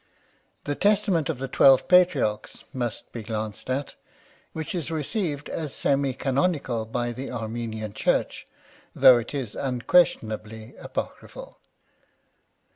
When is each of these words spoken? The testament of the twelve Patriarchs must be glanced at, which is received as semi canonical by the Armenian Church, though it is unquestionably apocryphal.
The 0.63 0.73
testament 0.73 1.29
of 1.29 1.37
the 1.37 1.47
twelve 1.47 1.87
Patriarchs 1.87 2.63
must 2.73 3.11
be 3.11 3.21
glanced 3.21 3.69
at, 3.69 3.93
which 4.51 4.73
is 4.73 4.89
received 4.89 5.47
as 5.47 5.75
semi 5.75 6.13
canonical 6.15 6.87
by 6.87 7.11
the 7.11 7.29
Armenian 7.29 7.93
Church, 7.93 8.47
though 8.95 9.17
it 9.19 9.35
is 9.35 9.53
unquestionably 9.53 10.75
apocryphal. 10.77 11.59